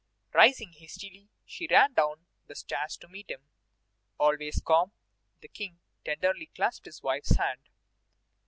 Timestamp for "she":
1.45-1.67